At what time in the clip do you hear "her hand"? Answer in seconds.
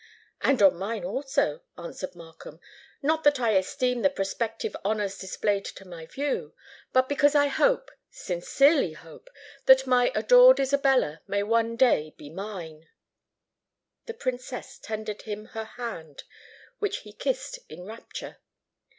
15.53-16.23